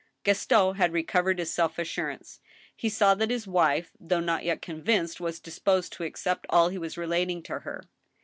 [0.23, 2.39] Gaston had recovered his self assurance.
[2.75, 6.79] He saw that his wife, though not yet cqnvinced, was disposed to accept all he
[6.79, 7.83] was relating to her.